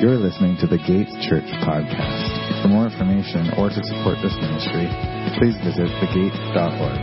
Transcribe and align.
You're 0.00 0.18
listening 0.18 0.58
to 0.58 0.66
the 0.66 0.76
Gates 0.76 1.14
Church 1.22 1.46
podcast. 1.62 2.62
For 2.62 2.68
more 2.68 2.90
information 2.90 3.54
or 3.56 3.70
to 3.70 3.78
support 3.78 4.18
this 4.26 4.34
ministry, 4.42 4.90
please 5.38 5.54
visit 5.62 5.86
thegate.org. 6.02 6.98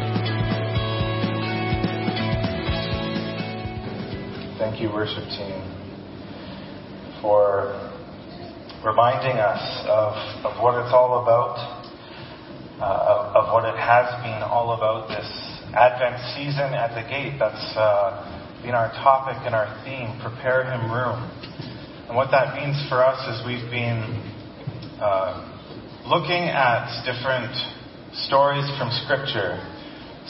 Thank 4.59 4.81
you, 4.83 4.91
worship 4.91 5.23
team, 5.23 5.63
for 7.21 7.79
reminding 8.83 9.39
us 9.39 9.63
of, 9.87 10.11
of 10.43 10.61
what 10.61 10.75
it's 10.83 10.91
all 10.91 11.23
about, 11.23 11.55
uh, 12.75 12.83
of, 12.83 13.47
of, 13.47 13.53
what 13.53 13.63
it 13.63 13.79
has 13.79 14.11
been 14.21 14.43
all 14.43 14.75
about 14.75 15.07
this 15.07 15.31
Advent 15.73 16.19
season 16.35 16.75
at 16.75 16.91
the 16.91 17.07
gate. 17.07 17.39
That's 17.39 17.71
uh, 17.77 18.59
been 18.61 18.75
our 18.75 18.91
topic 18.99 19.39
and 19.45 19.55
our 19.55 19.71
theme 19.85 20.19
prepare 20.19 20.65
Him 20.65 20.91
room. 20.91 21.70
And 22.11 22.19
what 22.19 22.27
that 22.35 22.59
means 22.59 22.75
for 22.91 22.99
us 22.99 23.23
is 23.23 23.39
we've 23.47 23.71
been 23.71 24.03
uh, 24.99 25.47
looking 26.03 26.43
at 26.51 27.07
different 27.07 27.55
stories 28.27 28.67
from 28.75 28.91
Scripture, 29.07 29.55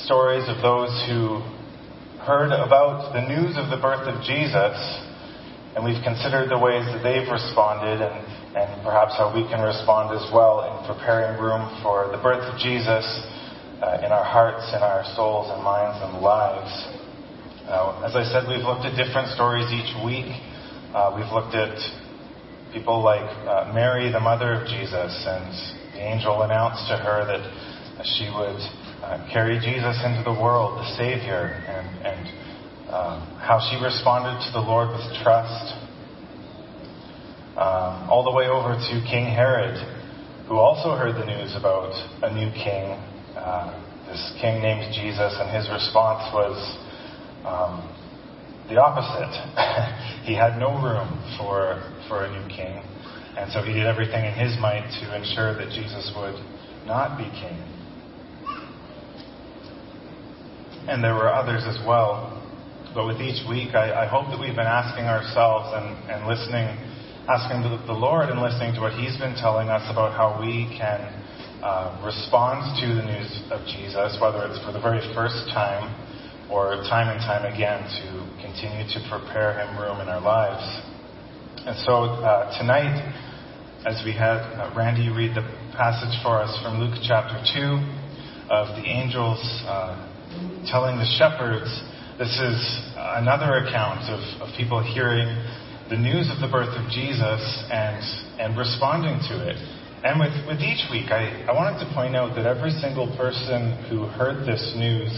stories 0.05 0.45
of 0.45 0.61
those 0.61 0.93
who 1.09 1.41
heard 2.21 2.53
about 2.53 3.17
the 3.17 3.25
news 3.25 3.57
of 3.57 3.73
the 3.73 3.81
birth 3.81 4.05
of 4.05 4.21
Jesus, 4.21 4.77
and 5.73 5.81
we've 5.81 5.97
considered 6.05 6.53
the 6.53 6.61
ways 6.61 6.85
that 6.85 7.01
they've 7.01 7.25
responded 7.25 7.97
and, 8.05 8.13
and 8.53 8.69
perhaps 8.85 9.17
how 9.17 9.33
we 9.33 9.41
can 9.49 9.65
respond 9.65 10.13
as 10.13 10.29
well 10.29 10.61
in 10.61 10.85
preparing 10.85 11.41
room 11.41 11.65
for 11.81 12.13
the 12.13 12.21
birth 12.21 12.45
of 12.45 12.61
Jesus 12.61 13.09
uh, 13.81 14.05
in 14.05 14.13
our 14.13 14.21
hearts, 14.21 14.69
in 14.69 14.85
our 14.85 15.01
souls 15.17 15.49
and 15.49 15.65
minds 15.65 15.97
and 15.97 16.21
lives. 16.21 16.69
Uh, 17.65 18.05
as 18.05 18.13
I 18.13 18.21
said, 18.29 18.45
we've 18.45 18.61
looked 18.61 18.85
at 18.85 18.93
different 18.93 19.33
stories 19.33 19.65
each 19.73 19.89
week. 20.05 20.29
Uh, 20.91 21.07
we've 21.15 21.31
looked 21.31 21.55
at 21.55 21.71
people 22.73 23.01
like 23.01 23.23
uh, 23.47 23.71
Mary, 23.73 24.11
the 24.11 24.19
mother 24.19 24.59
of 24.59 24.67
Jesus, 24.67 25.23
and 25.23 25.47
the 25.95 26.03
angel 26.03 26.41
announced 26.43 26.83
to 26.91 26.99
her 26.99 27.23
that 27.23 27.39
she 28.03 28.27
would 28.27 28.59
uh, 28.99 29.23
carry 29.31 29.55
Jesus 29.55 29.95
into 30.03 30.19
the 30.27 30.35
world, 30.35 30.83
the 30.83 30.89
Savior, 30.99 31.55
and, 31.63 31.87
and 32.03 32.21
um, 32.91 33.23
how 33.39 33.63
she 33.71 33.79
responded 33.79 34.43
to 34.43 34.51
the 34.51 34.59
Lord 34.59 34.91
with 34.91 35.07
trust. 35.23 35.79
Um, 37.55 38.11
all 38.11 38.27
the 38.27 38.35
way 38.35 38.51
over 38.51 38.75
to 38.75 38.93
King 39.07 39.31
Herod, 39.31 39.79
who 40.51 40.59
also 40.59 40.99
heard 40.99 41.15
the 41.15 41.23
news 41.23 41.55
about 41.55 41.95
a 42.19 42.35
new 42.35 42.51
king, 42.51 42.99
uh, 43.39 43.71
this 44.11 44.35
king 44.43 44.59
named 44.59 44.91
Jesus, 44.91 45.39
and 45.39 45.55
his 45.55 45.71
response 45.71 46.27
was 46.35 46.59
um, 47.47 47.87
the 48.71 48.79
opposite. 48.79 49.27
he 50.23 50.33
had 50.33 50.55
no 50.55 50.79
room 50.79 51.11
for, 51.35 51.83
for 52.07 52.23
a 52.23 52.31
new 52.31 52.47
king, 52.47 52.79
and 53.35 53.51
so 53.51 53.61
he 53.61 53.73
did 53.73 53.85
everything 53.85 54.23
in 54.23 54.33
his 54.33 54.55
might 54.63 54.87
to 55.03 55.11
ensure 55.11 55.53
that 55.59 55.75
Jesus 55.75 56.07
would 56.15 56.39
not 56.87 57.19
be 57.19 57.27
king. 57.35 57.59
And 60.87 61.03
there 61.03 61.13
were 61.13 61.29
others 61.31 61.63
as 61.67 61.77
well. 61.85 62.39
But 62.95 63.07
with 63.07 63.21
each 63.21 63.47
week, 63.47 63.75
I, 63.75 64.03
I 64.03 64.05
hope 64.07 64.27
that 64.31 64.39
we've 64.39 64.55
been 64.55 64.67
asking 64.67 65.05
ourselves 65.05 65.71
and, 65.71 65.95
and 66.11 66.27
listening, 66.27 66.67
asking 67.27 67.63
the, 67.63 67.79
the 67.87 67.95
Lord 67.95 68.27
and 68.27 68.41
listening 68.41 68.75
to 68.75 68.81
what 68.81 68.91
He's 68.95 69.15
been 69.15 69.35
telling 69.35 69.69
us 69.69 69.83
about 69.87 70.11
how 70.11 70.35
we 70.39 70.67
can 70.75 70.99
uh, 71.63 71.95
respond 72.03 72.67
to 72.83 72.87
the 72.87 73.03
news 73.03 73.31
of 73.51 73.63
Jesus, 73.67 74.19
whether 74.19 74.43
it's 74.47 74.59
for 74.65 74.75
the 74.75 74.81
very 74.81 74.99
first 75.15 75.47
time 75.55 75.87
or 76.51 76.83
time 76.91 77.07
and 77.07 77.23
time 77.23 77.47
again 77.47 77.79
to 78.03 78.07
continue 78.43 78.83
to 78.91 78.99
prepare 79.07 79.55
Him 79.55 79.79
room 79.79 80.03
in 80.03 80.11
our 80.11 80.19
lives. 80.19 80.61
And 81.63 81.79
so 81.87 82.19
uh, 82.19 82.51
tonight, 82.59 82.99
as 83.87 84.03
we 84.03 84.11
had 84.11 84.43
uh, 84.59 84.75
Randy 84.75 85.07
read 85.07 85.31
the 85.31 85.47
passage 85.73 86.11
for 86.21 86.43
us 86.43 86.51
from 86.61 86.83
Luke 86.83 86.99
chapter 87.07 87.39
2 87.39 88.51
of 88.51 88.75
the 88.75 88.83
angels 88.83 89.39
uh, 89.63 89.95
telling 90.67 90.99
the 90.99 91.07
shepherds 91.15 91.71
this 92.19 92.35
is 92.37 92.59
another 93.17 93.65
account 93.65 94.05
of, 94.11 94.19
of 94.43 94.53
people 94.59 94.83
hearing 94.83 95.31
the 95.89 95.97
news 95.97 96.29
of 96.29 96.43
the 96.43 96.51
birth 96.51 96.75
of 96.75 96.85
Jesus 96.91 97.41
and, 97.71 97.97
and 98.37 98.57
responding 98.59 99.17
to 99.31 99.39
it. 99.49 99.55
And 100.03 100.19
with, 100.19 100.33
with 100.45 100.59
each 100.59 100.85
week, 100.91 101.09
I, 101.11 101.47
I 101.47 101.53
wanted 101.53 101.79
to 101.81 101.87
point 101.93 102.15
out 102.15 102.35
that 102.35 102.45
every 102.45 102.71
single 102.77 103.09
person 103.17 103.73
who 103.89 104.05
heard 104.05 104.45
this 104.45 104.61
news, 104.75 105.09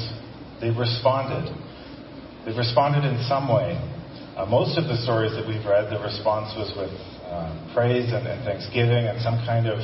they 0.62 0.70
responded. 0.70 1.50
They've 2.46 2.58
responded 2.58 3.08
in 3.08 3.22
some 3.26 3.48
way. 3.48 3.80
Uh, 4.36 4.46
most 4.46 4.78
of 4.78 4.86
the 4.86 4.98
stories 5.06 5.32
that 5.38 5.46
we've 5.48 5.64
read, 5.64 5.94
the 5.94 6.02
response 6.02 6.52
was 6.58 6.74
with 6.74 6.92
uh, 7.30 7.54
praise 7.74 8.12
and, 8.12 8.26
and, 8.26 8.42
thanksgiving 8.44 9.06
and 9.06 9.22
some 9.22 9.38
kind 9.46 9.70
of 9.70 9.80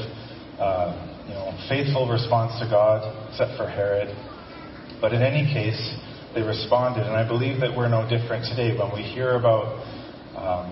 uh, 0.58 0.90
you 1.30 1.34
know, 1.34 1.54
faithful 1.70 2.10
response 2.10 2.58
to 2.58 2.66
God, 2.66 3.06
except 3.30 3.56
for 3.58 3.70
Herod. 3.70 4.10
But 5.00 5.14
in 5.14 5.22
any 5.22 5.46
case, 5.48 5.80
they 6.34 6.42
responded. 6.42 7.06
And 7.06 7.16
I 7.16 7.26
believe 7.28 7.62
that 7.62 7.72
we're 7.76 7.90
no 7.90 8.10
different 8.10 8.46
today. 8.46 8.76
When 8.78 8.92
we 8.94 9.02
hear 9.02 9.38
about 9.38 9.82
um, 10.36 10.68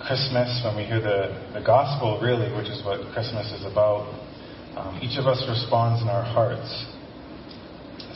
Christmas, 0.00 0.48
when 0.64 0.76
we 0.76 0.84
hear 0.84 1.00
the, 1.00 1.52
the 1.54 1.62
gospel, 1.64 2.18
really, 2.20 2.50
which 2.56 2.68
is 2.68 2.84
what 2.84 3.00
Christmas 3.12 3.52
is 3.52 3.64
about, 3.64 4.08
um, 4.76 4.98
each 5.02 5.18
of 5.20 5.26
us 5.26 5.44
responds 5.48 6.02
in 6.02 6.08
our 6.08 6.24
hearts. 6.24 6.66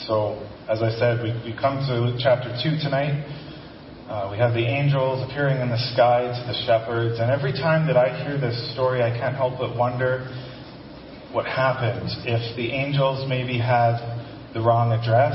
So, 0.06 0.38
as 0.70 0.82
I 0.86 0.94
said, 1.02 1.18
we, 1.18 1.34
we 1.42 1.50
come 1.58 1.82
to 1.82 2.14
chapter 2.22 2.54
2 2.62 2.78
tonight. 2.78 3.26
Uh, 4.06 4.30
we 4.30 4.38
have 4.38 4.54
the 4.54 4.62
angels 4.62 5.18
appearing 5.26 5.58
in 5.58 5.66
the 5.66 5.82
sky 5.90 6.30
to 6.30 6.42
the 6.46 6.54
shepherds. 6.62 7.18
And 7.18 7.26
every 7.26 7.50
time 7.50 7.90
that 7.90 7.96
I 7.98 8.14
hear 8.22 8.38
this 8.38 8.54
story, 8.70 9.02
I 9.02 9.10
can't 9.10 9.34
help 9.34 9.58
but 9.58 9.74
wonder 9.74 10.30
what 11.34 11.42
happened 11.44 12.06
if 12.22 12.54
the 12.54 12.70
angels 12.70 13.26
maybe 13.26 13.58
had 13.58 13.98
the 14.54 14.62
wrong 14.62 14.94
address 14.94 15.34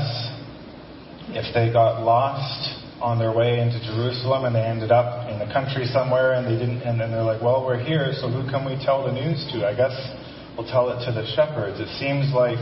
if 1.36 1.52
they 1.52 1.68
got 1.68 2.00
lost 2.00 2.72
on 3.04 3.20
their 3.20 3.36
way 3.36 3.60
into 3.60 3.76
Jerusalem 3.84 4.48
and 4.48 4.56
they 4.56 4.64
ended 4.64 4.90
up 4.90 5.28
in 5.28 5.36
the 5.36 5.52
country 5.52 5.84
somewhere 5.84 6.32
and 6.32 6.48
they 6.48 6.56
didn't, 6.56 6.80
and 6.80 6.96
then 6.96 7.12
they're 7.12 7.28
like, 7.28 7.44
well, 7.44 7.60
we're 7.60 7.76
here, 7.76 8.08
so 8.16 8.32
who 8.32 8.48
can 8.48 8.64
we 8.64 8.80
tell 8.80 9.04
the 9.04 9.12
news 9.12 9.36
to? 9.52 9.68
I 9.68 9.76
guess 9.76 9.92
we'll 10.56 10.68
tell 10.72 10.88
it 10.96 11.04
to 11.04 11.12
the 11.12 11.28
shepherds. 11.36 11.76
It 11.76 11.92
seems 12.00 12.32
like 12.32 12.56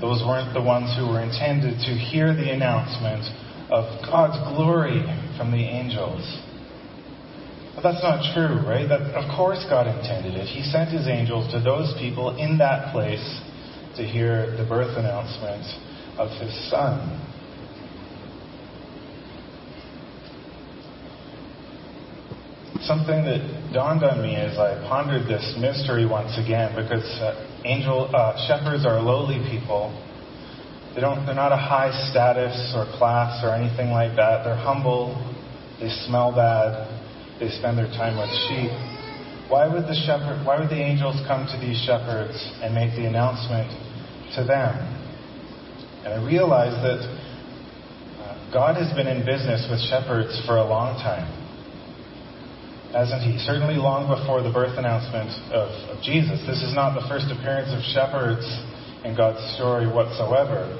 those 0.00 0.22
weren't 0.22 0.54
the 0.54 0.62
ones 0.62 0.94
who 0.96 1.08
were 1.10 1.20
intended 1.20 1.78
to 1.86 1.92
hear 1.92 2.34
the 2.34 2.50
announcement 2.52 3.26
of 3.70 3.84
God's 4.06 4.38
glory 4.54 5.02
from 5.36 5.50
the 5.50 5.62
angels. 5.62 6.22
But 7.74 7.82
that's 7.82 8.02
not 8.02 8.34
true, 8.34 8.58
right? 8.66 8.88
That, 8.88 9.14
of 9.14 9.26
course 9.36 9.64
God 9.68 9.86
intended 9.86 10.34
it. 10.34 10.46
He 10.46 10.62
sent 10.62 10.90
his 10.90 11.06
angels 11.06 11.50
to 11.52 11.60
those 11.60 11.94
people 11.98 12.34
in 12.38 12.58
that 12.58 12.92
place 12.92 13.22
to 13.96 14.02
hear 14.02 14.56
the 14.56 14.66
birth 14.66 14.96
announcement 14.98 15.62
of 16.18 16.30
his 16.40 16.50
son. 16.70 17.18
Something 22.88 23.28
that 23.28 23.44
dawned 23.76 24.02
on 24.02 24.24
me 24.24 24.34
as 24.34 24.56
I 24.56 24.80
pondered 24.88 25.28
this 25.28 25.44
mystery 25.60 26.08
once 26.08 26.32
again, 26.40 26.72
because 26.72 27.04
uh, 27.20 27.36
angel 27.68 28.08
uh, 28.08 28.32
shepherds 28.48 28.88
are 28.88 28.96
lowly 28.96 29.44
people. 29.44 29.92
They 30.96 31.04
don't. 31.04 31.28
They're 31.28 31.36
not 31.36 31.52
a 31.52 31.60
high 31.60 31.92
status 32.08 32.56
or 32.72 32.88
class 32.96 33.44
or 33.44 33.52
anything 33.52 33.92
like 33.92 34.16
that. 34.16 34.42
They're 34.42 34.56
humble. 34.56 35.12
They 35.78 35.92
smell 36.08 36.32
bad. 36.32 36.88
They 37.38 37.52
spend 37.60 37.76
their 37.76 37.92
time 37.92 38.16
with 38.16 38.32
sheep. 38.48 38.72
Why 39.52 39.68
would 39.68 39.84
the 39.84 39.94
shepherd? 40.08 40.40
Why 40.48 40.58
would 40.58 40.72
the 40.72 40.80
angels 40.80 41.20
come 41.28 41.44
to 41.44 41.56
these 41.60 41.76
shepherds 41.84 42.40
and 42.64 42.72
make 42.72 42.96
the 42.96 43.04
announcement 43.04 43.68
to 44.34 44.48
them? 44.48 44.72
And 46.08 46.16
I 46.16 46.24
realized 46.24 46.80
that 46.80 47.04
uh, 47.04 48.32
God 48.48 48.80
has 48.80 48.88
been 48.96 49.06
in 49.06 49.28
business 49.28 49.68
with 49.68 49.84
shepherds 49.92 50.40
for 50.48 50.56
a 50.56 50.64
long 50.64 50.96
time 51.04 51.47
hasn't 52.92 53.20
he? 53.22 53.36
Certainly 53.44 53.76
long 53.76 54.08
before 54.08 54.40
the 54.42 54.52
birth 54.52 54.78
announcement 54.78 55.28
of, 55.52 55.68
of, 55.92 56.00
Jesus. 56.00 56.40
This 56.48 56.64
is 56.64 56.72
not 56.72 56.96
the 56.96 57.04
first 57.04 57.28
appearance 57.28 57.68
of 57.68 57.84
shepherds 57.92 58.44
in 59.04 59.12
God's 59.12 59.40
story 59.56 59.84
whatsoever. 59.84 60.72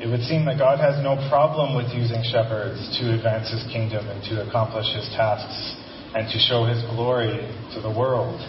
It 0.00 0.08
would 0.08 0.24
seem 0.24 0.48
that 0.48 0.58
God 0.58 0.80
has 0.80 0.98
no 1.04 1.14
problem 1.28 1.76
with 1.76 1.92
using 1.92 2.24
shepherds 2.24 2.80
to 2.98 3.12
advance 3.12 3.52
his 3.52 3.62
kingdom 3.70 4.08
and 4.08 4.24
to 4.32 4.42
accomplish 4.48 4.88
his 4.90 5.06
tasks 5.14 5.76
and 6.16 6.26
to 6.32 6.38
show 6.40 6.64
his 6.64 6.80
glory 6.96 7.44
to 7.76 7.78
the 7.80 7.92
world. 7.92 8.40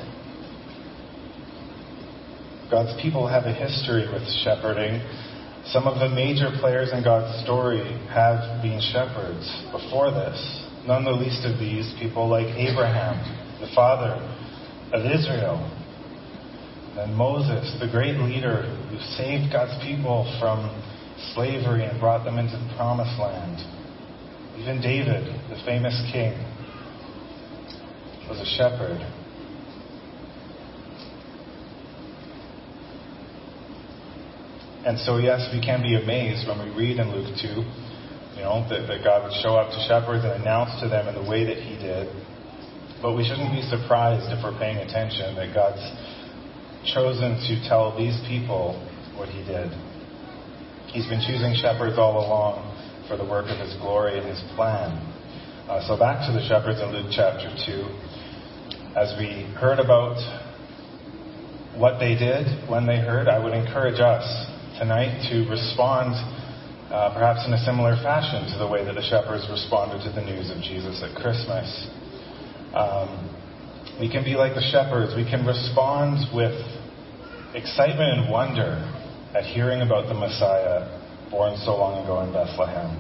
God's 2.72 2.96
people 3.02 3.28
have 3.28 3.44
a 3.44 3.54
history 3.54 4.08
with 4.08 4.24
shepherding. 4.42 5.04
Some 5.68 5.86
of 5.86 6.00
the 6.00 6.10
major 6.10 6.50
players 6.60 6.92
in 6.92 7.04
God's 7.04 7.44
story 7.44 7.86
have 8.10 8.64
been 8.64 8.82
shepherds 8.82 9.46
before 9.72 10.10
this 10.10 10.63
none 10.88 11.06
the 11.06 11.12
least 11.12 11.46
of 11.46 11.60
these 11.60 11.94
people 12.00 12.28
like 12.28 12.48
Abraham, 12.58 13.16
the 13.62 13.74
father 13.74 14.20
of 14.92 15.06
Israel, 15.06 15.64
and 17.00 17.16
Moses, 17.16 17.76
the 17.80 17.88
great 17.88 18.18
leader 18.18 18.64
who 18.90 19.00
saved 19.16 19.52
God's 19.52 19.82
people 19.84 20.28
from 20.40 20.70
slavery 21.34 21.86
and 21.86 22.00
brought 22.00 22.24
them 22.24 22.38
into 22.38 22.58
the 22.58 22.74
promised 22.76 23.18
land. 23.20 23.58
Even 24.60 24.82
David, 24.82 25.26
the 25.50 25.58
famous 25.66 25.96
king, 26.12 26.34
was 28.30 28.40
a 28.40 28.46
shepherd. 28.58 29.02
And 34.86 35.00
so, 35.00 35.18
yes, 35.18 35.50
we 35.54 35.62
can 35.62 35.82
be 35.82 35.96
amazed 35.96 36.48
when 36.48 36.60
we 36.60 36.76
read 36.76 37.00
in 37.00 37.10
Luke 37.10 37.34
2 37.42 37.83
know, 38.44 38.68
that, 38.70 38.86
that 38.92 39.00
God 39.04 39.24
would 39.24 39.36
show 39.40 39.56
up 39.56 39.72
to 39.72 39.80
shepherds 39.88 40.28
and 40.28 40.44
announce 40.44 40.76
to 40.84 40.92
them 40.92 41.08
in 41.08 41.16
the 41.16 41.24
way 41.24 41.48
that 41.48 41.58
he 41.58 41.80
did. 41.80 42.12
But 43.02 43.16
we 43.16 43.24
shouldn't 43.24 43.52
be 43.52 43.64
surprised 43.68 44.32
if 44.32 44.44
we're 44.44 44.56
paying 44.60 44.78
attention 44.84 45.36
that 45.36 45.56
God's 45.56 45.84
chosen 46.92 47.40
to 47.40 47.54
tell 47.68 47.96
these 47.96 48.20
people 48.28 48.80
what 49.16 49.32
he 49.32 49.44
did. 49.44 49.72
He's 50.92 51.08
been 51.08 51.24
choosing 51.24 51.56
shepherds 51.56 51.98
all 51.98 52.20
along 52.20 52.70
for 53.08 53.18
the 53.18 53.26
work 53.26 53.48
of 53.48 53.60
his 53.60 53.76
glory 53.80 54.20
and 54.20 54.28
his 54.28 54.40
plan. 54.56 55.00
Uh, 55.68 55.80
so 55.88 55.98
back 55.98 56.28
to 56.28 56.32
the 56.36 56.44
shepherds 56.48 56.80
in 56.80 56.92
Luke 56.92 57.10
chapter 57.12 57.48
2. 57.48 58.96
As 58.96 59.16
we 59.18 59.48
heard 59.58 59.80
about 59.80 60.20
what 61.80 61.98
they 62.00 62.14
did 62.14 62.46
when 62.70 62.86
they 62.86 63.00
heard, 63.00 63.28
I 63.28 63.40
would 63.40 63.54
encourage 63.54 64.00
us 64.00 64.24
tonight 64.78 65.26
to 65.32 65.50
respond 65.50 66.14
uh, 66.94 67.10
perhaps 67.10 67.42
in 67.48 67.54
a 67.54 67.62
similar 67.66 67.98
fashion 68.06 68.46
to 68.54 68.58
the 68.62 68.70
way 68.70 68.86
that 68.86 68.94
the 68.94 69.02
shepherds 69.02 69.50
responded 69.50 70.06
to 70.06 70.14
the 70.14 70.22
news 70.22 70.54
of 70.54 70.62
Jesus 70.62 71.02
at 71.02 71.18
Christmas. 71.18 71.66
Um, 72.70 73.34
we 73.98 74.06
can 74.06 74.22
be 74.22 74.38
like 74.38 74.54
the 74.54 74.62
shepherds. 74.62 75.18
We 75.18 75.26
can 75.26 75.42
respond 75.42 76.30
with 76.30 76.54
excitement 77.58 78.22
and 78.22 78.30
wonder 78.30 78.78
at 79.34 79.42
hearing 79.42 79.82
about 79.82 80.06
the 80.06 80.14
Messiah 80.14 80.86
born 81.34 81.58
so 81.66 81.74
long 81.74 82.06
ago 82.06 82.22
in 82.22 82.30
Bethlehem. 82.30 82.94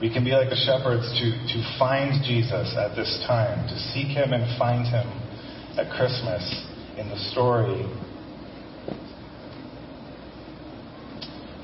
We 0.00 0.08
can 0.08 0.24
be 0.24 0.32
like 0.32 0.48
the 0.48 0.56
shepherds 0.56 1.04
to, 1.12 1.26
to 1.28 1.58
find 1.76 2.24
Jesus 2.24 2.72
at 2.72 2.96
this 2.96 3.20
time, 3.28 3.68
to 3.68 3.76
seek 3.92 4.08
him 4.16 4.32
and 4.32 4.44
find 4.56 4.88
him 4.88 5.04
at 5.76 5.92
Christmas 5.92 6.40
in 6.96 7.08
the 7.12 7.20
story. 7.36 7.84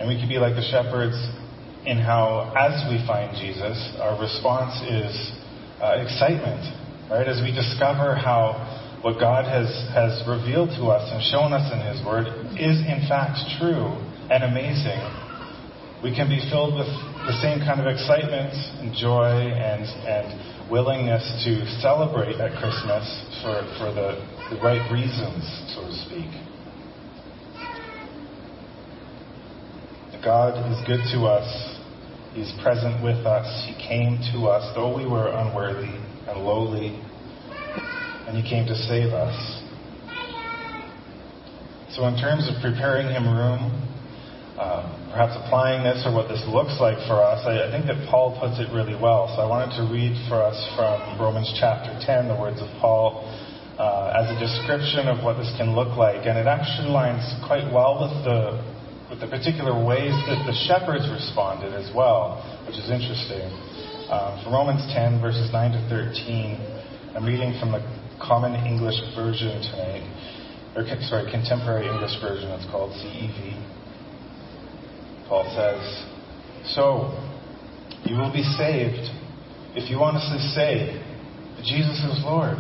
And 0.03 0.11
we 0.11 0.19
can 0.19 0.27
be 0.27 0.43
like 0.43 0.59
the 0.59 0.67
shepherds 0.67 1.15
in 1.87 1.95
how, 1.95 2.51
as 2.59 2.75
we 2.91 2.99
find 3.07 3.39
Jesus, 3.39 3.79
our 4.03 4.19
response 4.19 4.75
is 4.83 5.15
uh, 5.79 6.03
excitement, 6.03 6.59
right? 7.07 7.23
As 7.23 7.39
we 7.39 7.55
discover 7.55 8.19
how 8.19 8.99
what 9.07 9.23
God 9.23 9.47
has, 9.47 9.71
has 9.95 10.19
revealed 10.27 10.75
to 10.75 10.91
us 10.91 11.07
and 11.07 11.23
shown 11.31 11.55
us 11.55 11.71
in 11.71 11.79
His 11.87 12.03
Word 12.03 12.27
is 12.59 12.83
in 12.83 13.07
fact 13.07 13.47
true 13.63 13.95
and 14.27 14.43
amazing, 14.43 14.99
we 16.03 16.11
can 16.11 16.27
be 16.27 16.43
filled 16.51 16.75
with 16.75 16.91
the 17.31 17.39
same 17.39 17.63
kind 17.63 17.79
of 17.79 17.87
excitement 17.87 18.59
and 18.83 18.91
joy 18.99 19.55
and, 19.55 19.87
and 19.87 20.27
willingness 20.67 21.23
to 21.47 21.63
celebrate 21.79 22.43
at 22.43 22.59
Christmas 22.59 23.07
for, 23.39 23.55
for 23.79 23.95
the, 23.95 24.19
the 24.51 24.59
right 24.67 24.83
reasons, 24.91 25.47
so 25.79 25.87
to 25.87 25.95
speak. 25.95 26.52
God 30.23 30.55
is 30.71 30.79
good 30.87 31.03
to 31.19 31.27
us. 31.27 31.51
He's 32.33 32.55
present 32.63 33.03
with 33.03 33.27
us. 33.27 33.43
He 33.67 33.75
came 33.75 34.23
to 34.31 34.47
us, 34.47 34.63
though 34.73 34.95
we 34.95 35.03
were 35.05 35.27
unworthy 35.27 35.99
and 36.31 36.47
lowly, 36.47 36.95
and 38.31 38.39
He 38.39 38.47
came 38.47 38.65
to 38.71 38.75
save 38.87 39.11
us. 39.11 39.35
So, 41.91 42.07
in 42.07 42.15
terms 42.15 42.47
of 42.47 42.63
preparing 42.63 43.11
Him 43.11 43.27
room, 43.27 43.83
um, 44.63 45.11
perhaps 45.11 45.35
applying 45.43 45.83
this 45.83 46.07
or 46.07 46.15
what 46.15 46.31
this 46.31 46.41
looks 46.47 46.79
like 46.79 47.03
for 47.11 47.19
us, 47.19 47.43
I, 47.43 47.67
I, 47.67 47.69
think 47.75 47.91
that 47.91 47.99
Paul 48.07 48.39
puts 48.39 48.63
it 48.63 48.71
really 48.71 48.95
well. 48.95 49.27
So 49.35 49.43
I 49.43 49.49
wanted 49.51 49.75
to 49.75 49.91
read 49.91 50.15
for 50.31 50.39
us 50.39 50.55
from 50.79 51.19
Romans 51.19 51.51
chapter 51.59 51.91
10, 51.99 52.31
the 52.31 52.39
words 52.39 52.63
of 52.63 52.71
Paul, 52.79 53.27
uh, 53.75 54.15
as 54.15 54.31
a 54.31 54.39
description 54.39 55.11
of 55.11 55.25
what 55.27 55.35
this 55.35 55.51
can 55.59 55.75
look 55.75 55.99
like. 55.99 56.31
And 56.31 56.39
it 56.39 56.47
actually 56.47 56.95
lines 56.95 57.27
quite 57.43 57.67
well 57.75 58.07
with 58.07 58.15
the, 58.23 58.72
with 59.13 59.21
the 59.21 59.29
particular 59.29 59.77
ways 59.77 60.17
that 60.25 60.41
the 60.49 60.57
shepherds 60.65 61.05
responded 61.13 61.77
as 61.77 61.93
well, 61.93 62.41
which 62.65 62.81
is 62.81 62.89
interesting. 62.89 63.45
Uh, 64.09 64.41
from 64.41 64.57
Romans 64.57 64.81
10, 64.89 65.21
verses 65.21 65.53
9 65.53 65.77
to 65.77 65.81
13, 65.93 66.57
I'm 67.13 67.29
reading 67.29 67.53
from 67.61 67.77
the 67.77 67.85
Common 68.17 68.57
English 68.65 68.97
Version 69.13 69.61
tonight, 69.69 70.09
or 70.73 70.89
sorry, 71.05 71.29
Contemporary 71.29 71.93
English 71.93 72.17
Version, 72.25 72.57
it's 72.57 72.65
called 72.73 72.97
CEV. 73.05 73.53
Paul 75.29 75.45
says, 75.53 75.85
So, 76.73 77.13
you 78.09 78.17
will 78.17 78.33
be 78.33 78.43
saved 78.57 79.13
if 79.77 79.93
you 79.93 80.01
honestly 80.01 80.41
say 80.57 80.97
that 81.61 81.65
Jesus 81.69 82.01
is 82.01 82.25
Lord. 82.25 82.57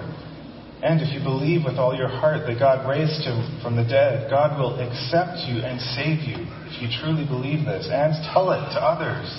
And 0.82 1.00
if 1.00 1.14
you 1.14 1.22
believe 1.22 1.62
with 1.64 1.78
all 1.78 1.94
your 1.94 2.08
heart 2.08 2.42
that 2.48 2.58
God 2.58 2.88
raised 2.90 3.22
him 3.22 3.60
from 3.62 3.76
the 3.76 3.84
dead, 3.84 4.28
God 4.28 4.58
will 4.58 4.82
accept 4.82 5.46
you 5.46 5.62
and 5.62 5.78
save 5.94 6.26
you 6.26 6.42
if 6.66 6.82
you 6.82 6.90
truly 6.98 7.24
believe 7.24 7.64
this 7.64 7.86
and 7.86 8.10
tell 8.34 8.50
it 8.50 8.66
to 8.74 8.82
others. 8.82 9.30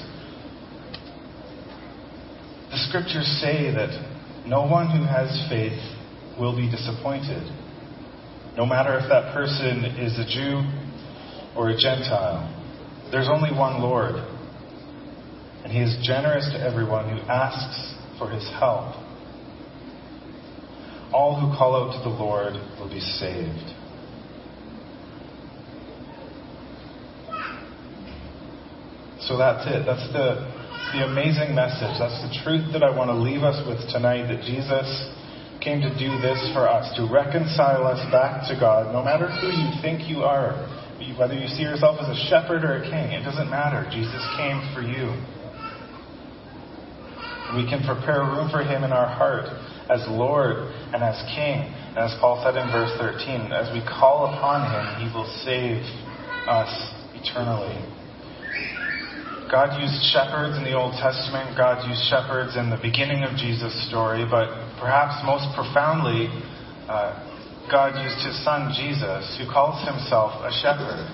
The 2.71 2.79
scriptures 2.87 3.27
say 3.43 3.75
that 3.75 3.91
no 4.47 4.63
one 4.63 4.87
who 4.87 5.03
has 5.03 5.27
faith 5.49 5.77
will 6.39 6.55
be 6.55 6.71
disappointed, 6.71 7.43
no 8.55 8.65
matter 8.65 8.97
if 8.97 9.09
that 9.09 9.33
person 9.33 9.83
is 9.99 10.17
a 10.17 10.23
Jew 10.23 10.63
or 11.59 11.69
a 11.69 11.77
Gentile. 11.77 12.47
There's 13.11 13.27
only 13.29 13.51
one 13.51 13.81
Lord, 13.81 14.15
and 14.15 15.73
He 15.73 15.79
is 15.79 15.99
generous 16.07 16.49
to 16.55 16.59
everyone 16.59 17.11
who 17.11 17.19
asks 17.27 17.93
for 18.17 18.31
His 18.31 18.47
help. 18.57 19.02
All 21.13 21.39
who 21.39 21.55
call 21.55 21.75
out 21.75 21.93
to 21.93 22.09
the 22.09 22.15
Lord 22.15 22.53
will 22.79 22.89
be 22.89 22.99
saved. 22.99 23.69
So 29.21 29.37
that's 29.37 29.63
it. 29.67 29.85
That's 29.85 30.11
the, 30.11 30.43
the 30.91 31.05
amazing 31.05 31.55
message. 31.55 31.95
That's 31.95 32.19
the 32.27 32.33
truth 32.43 32.73
that 32.73 32.83
I 32.83 32.89
want 32.89 33.09
to 33.09 33.15
leave 33.15 33.43
us 33.43 33.61
with 33.65 33.79
tonight 33.93 34.27
that 34.27 34.43
Jesus 34.43 34.89
came 35.61 35.79
to 35.79 35.93
do 35.95 36.19
this 36.19 36.51
for 36.51 36.67
us, 36.67 36.91
to 36.97 37.07
reconcile 37.07 37.87
us 37.87 38.03
back 38.11 38.49
to 38.51 38.59
God, 38.59 38.91
no 38.91 39.01
matter 39.01 39.31
who 39.39 39.47
you 39.47 39.71
think 39.81 40.09
you 40.09 40.23
are 40.23 40.67
whether 41.17 41.33
you 41.33 41.47
see 41.47 41.63
yourself 41.63 41.97
as 42.01 42.09
a 42.09 42.19
shepherd 42.29 42.63
or 42.63 42.77
a 42.77 42.83
king, 42.83 43.11
it 43.13 43.23
doesn't 43.23 43.49
matter. 43.49 43.85
Jesus 43.91 44.23
came 44.37 44.61
for 44.73 44.81
you. 44.81 45.13
We 47.55 47.69
can 47.69 47.85
prepare 47.85 48.25
room 48.25 48.49
for 48.49 48.63
him 48.65 48.83
in 48.83 48.91
our 48.91 49.07
heart 49.07 49.45
as 49.89 50.01
Lord 50.09 50.73
and 50.93 51.03
as 51.03 51.21
King. 51.37 51.69
And 51.93 52.01
as 52.01 52.17
Paul 52.19 52.41
said 52.41 52.57
in 52.57 52.71
verse 52.73 52.89
13, 52.97 53.53
as 53.53 53.69
we 53.69 53.85
call 53.85 54.33
upon 54.33 54.65
him, 54.65 55.05
he 55.05 55.07
will 55.13 55.29
save 55.45 55.85
us 56.49 56.71
eternally. 57.13 57.77
God 59.53 59.77
used 59.77 60.01
shepherds 60.09 60.57
in 60.57 60.65
the 60.65 60.73
Old 60.73 60.97
Testament. 60.97 61.53
God 61.53 61.85
used 61.85 62.01
shepherds 62.09 62.57
in 62.57 62.73
the 62.73 62.81
beginning 62.81 63.21
of 63.21 63.37
Jesus' 63.37 63.75
story, 63.85 64.25
but 64.25 64.49
perhaps 64.81 65.21
most 65.21 65.45
profoundly, 65.53 66.25
uh, 66.89 67.13
God 67.69 67.93
used 68.01 68.17
his 68.25 68.33
son 68.41 68.73
Jesus, 68.73 69.37
who 69.37 69.45
calls 69.45 69.77
himself 69.85 70.41
a 70.41 70.49
shepherd. 70.57 71.05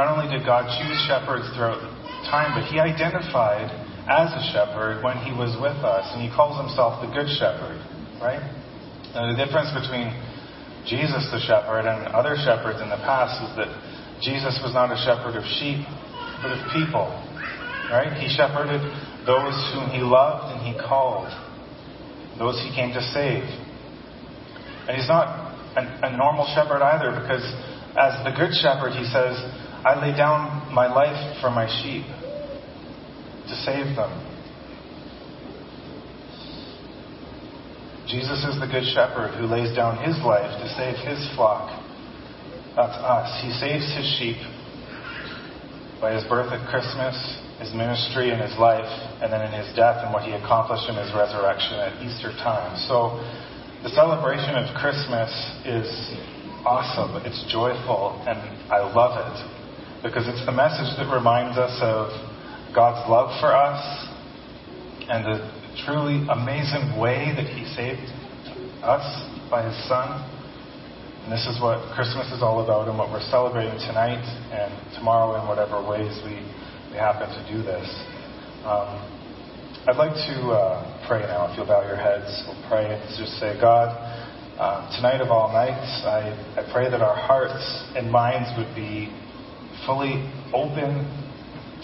Not 0.00 0.08
only 0.16 0.32
did 0.32 0.48
God 0.48 0.64
choose 0.80 0.96
shepherds 1.04 1.44
throughout 1.52 1.84
time, 2.24 2.56
but 2.56 2.64
he 2.72 2.80
identified 2.80 3.68
as 4.04 4.28
a 4.36 4.42
shepherd 4.52 5.00
when 5.00 5.16
he 5.24 5.32
was 5.32 5.56
with 5.56 5.80
us, 5.80 6.04
and 6.12 6.20
he 6.20 6.28
calls 6.28 6.60
himself 6.60 7.00
the 7.00 7.08
good 7.08 7.28
shepherd, 7.40 7.80
right? 8.20 8.44
Now, 9.16 9.32
the 9.32 9.38
difference 9.38 9.72
between 9.72 10.12
Jesus, 10.84 11.24
the 11.32 11.40
shepherd, 11.40 11.88
and 11.88 12.12
other 12.12 12.36
shepherds 12.36 12.84
in 12.84 12.92
the 12.92 13.00
past 13.00 13.40
is 13.40 13.52
that 13.56 13.72
Jesus 14.20 14.60
was 14.60 14.76
not 14.76 14.92
a 14.92 15.00
shepherd 15.00 15.40
of 15.40 15.44
sheep, 15.56 15.80
but 16.44 16.52
of 16.52 16.60
people, 16.76 17.08
right? 17.88 18.12
He 18.20 18.28
shepherded 18.28 18.84
those 19.24 19.56
whom 19.72 19.88
he 19.88 20.04
loved 20.04 20.52
and 20.52 20.60
he 20.68 20.76
called, 20.76 21.32
those 22.36 22.60
he 22.60 22.68
came 22.76 22.92
to 22.92 23.00
save. 23.16 23.48
And 24.84 25.00
he's 25.00 25.08
not 25.08 25.56
a, 25.80 25.80
a 25.80 26.10
normal 26.12 26.44
shepherd 26.52 26.84
either, 26.84 27.16
because 27.24 27.44
as 27.96 28.20
the 28.20 28.36
good 28.36 28.52
shepherd, 28.60 28.92
he 28.92 29.08
says, 29.08 29.40
I 29.80 29.96
lay 29.96 30.12
down 30.12 30.68
my 30.68 30.92
life 30.92 31.40
for 31.40 31.48
my 31.48 31.64
sheep 31.80 32.04
to 33.48 33.54
save 33.64 33.96
them. 33.96 34.12
Jesus 38.08 38.44
is 38.44 38.60
the 38.60 38.68
good 38.68 38.84
shepherd 38.92 39.34
who 39.40 39.48
lays 39.48 39.74
down 39.74 39.96
his 40.04 40.16
life 40.22 40.52
to 40.60 40.66
save 40.76 40.96
his 41.02 41.18
flock. 41.34 41.72
That's 42.76 42.94
us. 43.00 43.42
He 43.42 43.50
saves 43.56 43.86
his 43.96 44.06
sheep 44.20 44.38
by 46.00 46.12
his 46.12 46.24
birth 46.28 46.52
at 46.52 46.60
Christmas, 46.68 47.16
his 47.58 47.72
ministry 47.72 48.28
and 48.28 48.42
his 48.42 48.52
life, 48.60 48.86
and 49.22 49.32
then 49.32 49.40
in 49.40 49.52
his 49.56 49.72
death 49.74 50.04
and 50.04 50.12
what 50.12 50.22
he 50.22 50.36
accomplished 50.36 50.84
in 50.90 50.96
his 51.00 51.10
resurrection 51.16 51.80
at 51.80 51.96
Easter 52.04 52.28
time. 52.44 52.76
So 52.86 53.18
the 53.82 53.88
celebration 53.88 54.52
of 54.52 54.68
Christmas 54.76 55.32
is 55.64 55.88
awesome. 56.68 57.24
It's 57.24 57.40
joyful, 57.48 58.20
and 58.28 58.36
I 58.68 58.84
love 58.84 59.16
it 59.16 59.36
because 60.04 60.28
it's 60.28 60.44
the 60.44 60.52
message 60.52 60.92
that 61.00 61.08
reminds 61.08 61.56
us 61.56 61.72
of 61.80 62.12
God's 62.74 63.06
love 63.08 63.30
for 63.38 63.54
us 63.54 63.78
and 65.06 65.22
the 65.22 65.38
truly 65.86 66.26
amazing 66.26 66.98
way 66.98 67.30
that 67.30 67.46
He 67.46 67.62
saved 67.70 68.02
us 68.82 69.06
by 69.46 69.62
His 69.62 69.78
Son. 69.86 70.10
And 71.22 71.30
this 71.30 71.46
is 71.46 71.62
what 71.62 71.94
Christmas 71.94 72.26
is 72.34 72.42
all 72.42 72.66
about 72.66 72.90
and 72.90 72.98
what 72.98 73.14
we're 73.14 73.22
celebrating 73.30 73.78
tonight 73.86 74.26
and 74.50 74.74
tomorrow 74.98 75.38
in 75.40 75.46
whatever 75.46 75.78
ways 75.86 76.18
we, 76.26 76.42
we 76.90 76.98
happen 76.98 77.30
to 77.30 77.42
do 77.46 77.62
this. 77.62 77.86
Um, 78.66 78.98
I'd 79.86 79.94
like 79.94 80.18
to 80.26 80.36
uh, 80.50 81.06
pray 81.06 81.22
now. 81.22 81.46
If 81.46 81.56
you'll 81.56 81.70
bow 81.70 81.86
your 81.86 81.96
heads, 81.96 82.26
we'll 82.42 82.58
pray 82.66 82.90
and 82.90 82.98
just 83.14 83.38
say, 83.38 83.54
God, 83.54 83.94
uh, 84.58 84.90
tonight 84.98 85.22
of 85.22 85.30
all 85.30 85.52
nights, 85.54 86.02
I, 86.02 86.34
I 86.58 86.66
pray 86.74 86.90
that 86.90 87.00
our 87.00 87.14
hearts 87.14 87.62
and 87.94 88.10
minds 88.10 88.50
would 88.58 88.74
be 88.74 89.14
fully 89.86 90.26
open 90.50 91.23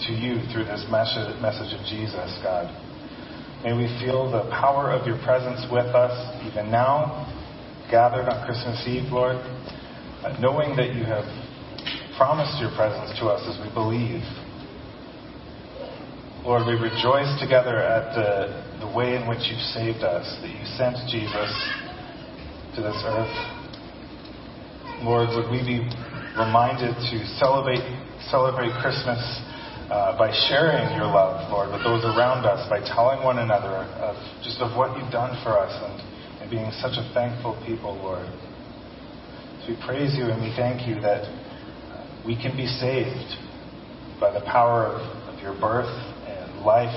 to 0.07 0.13
you 0.13 0.41
through 0.49 0.65
this 0.65 0.81
message, 0.89 1.29
message 1.41 1.77
of 1.77 1.85
Jesus, 1.85 2.25
God. 2.41 2.65
May 3.61 3.77
we 3.77 3.85
feel 4.01 4.31
the 4.31 4.49
power 4.49 4.89
of 4.89 5.05
your 5.05 5.21
presence 5.21 5.61
with 5.69 5.93
us 5.93 6.13
even 6.49 6.71
now, 6.71 7.29
gathered 7.91 8.25
on 8.25 8.41
Christmas 8.45 8.81
Eve, 8.89 9.13
Lord, 9.13 9.37
uh, 9.37 10.33
knowing 10.41 10.75
that 10.77 10.97
you 10.97 11.05
have 11.05 11.29
promised 12.17 12.57
your 12.57 12.73
presence 12.73 13.13
to 13.21 13.29
us 13.29 13.45
as 13.45 13.61
we 13.61 13.69
believe. 13.77 14.25
Lord, 16.41 16.65
we 16.65 16.73
rejoice 16.81 17.29
together 17.37 17.77
at 17.77 18.17
the, 18.17 18.81
the 18.81 18.89
way 18.89 19.13
in 19.13 19.29
which 19.29 19.45
you've 19.45 19.61
saved 19.77 20.01
us, 20.01 20.25
that 20.41 20.49
you 20.49 20.65
sent 20.81 20.97
Jesus 21.05 21.53
to 22.73 22.81
this 22.81 22.97
earth. 23.05 23.37
Lord, 25.05 25.29
would 25.37 25.53
we 25.53 25.61
be 25.61 25.85
reminded 26.33 26.97
to 26.97 27.17
celebrate, 27.37 27.85
celebrate 28.33 28.73
Christmas 28.81 29.21
uh, 29.91 30.17
by 30.17 30.31
sharing 30.47 30.95
your 30.95 31.11
love, 31.11 31.51
Lord, 31.51 31.67
with 31.67 31.83
those 31.83 32.07
around 32.07 32.47
us, 32.47 32.63
by 32.71 32.79
telling 32.79 33.27
one 33.27 33.39
another 33.39 33.83
of 33.99 34.15
just 34.39 34.63
of 34.63 34.71
what 34.79 34.95
you've 34.95 35.11
done 35.11 35.35
for 35.43 35.59
us 35.59 35.75
and, 35.75 35.99
and 36.39 36.47
being 36.47 36.71
such 36.79 36.95
a 36.95 37.03
thankful 37.13 37.59
people, 37.67 37.99
Lord. 37.99 38.23
So 39.61 39.75
we 39.75 39.77
praise 39.83 40.15
you 40.15 40.31
and 40.31 40.39
we 40.39 40.55
thank 40.55 40.87
you 40.87 41.03
that 41.03 41.27
we 42.23 42.39
can 42.39 42.55
be 42.55 42.71
saved 42.71 43.35
by 44.15 44.31
the 44.31 44.39
power 44.47 44.95
of, 44.95 45.03
of 45.27 45.35
your 45.43 45.59
birth 45.59 45.91
and 46.23 46.63
life, 46.63 46.95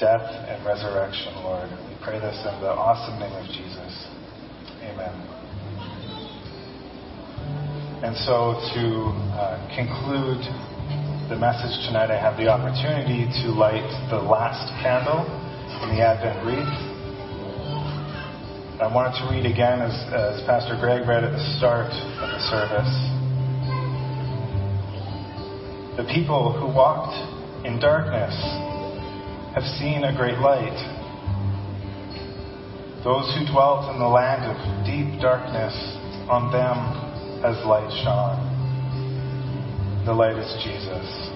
death, 0.00 0.24
and 0.24 0.64
resurrection, 0.64 1.36
Lord. 1.44 1.68
We 1.68 2.00
pray 2.00 2.16
this 2.16 2.40
in 2.48 2.56
the 2.64 2.72
awesome 2.72 3.20
name 3.20 3.36
of 3.36 3.44
Jesus. 3.52 3.92
Amen. 4.88 5.12
And 8.00 8.16
so, 8.24 8.56
to 8.72 9.12
uh, 9.36 9.60
conclude 9.76 10.40
the 11.28 11.34
message 11.34 11.74
tonight, 11.90 12.06
I 12.06 12.22
have 12.22 12.38
the 12.38 12.46
opportunity 12.46 13.26
to 13.42 13.50
light 13.50 13.82
the 14.14 14.22
last 14.22 14.70
candle 14.78 15.26
in 15.82 15.98
the 15.98 15.98
Advent 15.98 16.38
wreath. 16.46 16.70
I 18.78 18.86
wanted 18.86 19.18
to 19.18 19.34
read 19.34 19.42
again, 19.42 19.82
as, 19.82 19.90
as 20.14 20.46
Pastor 20.46 20.78
Greg 20.78 21.02
read 21.02 21.24
at 21.26 21.34
the 21.34 21.46
start 21.58 21.90
of 21.90 22.30
the 22.30 22.42
service. 22.46 22.94
The 25.98 26.06
people 26.14 26.54
who 26.54 26.70
walked 26.70 27.18
in 27.66 27.82
darkness 27.82 28.30
have 29.58 29.66
seen 29.82 30.06
a 30.06 30.14
great 30.14 30.38
light. 30.38 30.78
Those 33.02 33.26
who 33.34 33.50
dwelt 33.50 33.90
in 33.90 33.98
the 33.98 34.06
land 34.06 34.46
of 34.46 34.54
deep 34.86 35.18
darkness, 35.18 35.74
on 36.30 36.54
them 36.54 37.42
has 37.42 37.58
light 37.66 37.90
shone. 38.06 38.45
The 40.06 40.14
light 40.14 40.36
is 40.36 40.62
Jesus. 40.62 41.35